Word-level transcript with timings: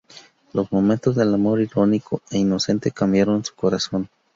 Los 0.53 0.71
momentos 0.71 1.15
del 1.15 1.31
amor 1.31 1.61
irónico 1.61 2.23
e 2.31 2.39
inocente 2.39 2.89
cambiaran 2.89 3.45
su 3.45 3.53
corazón. 3.53 4.09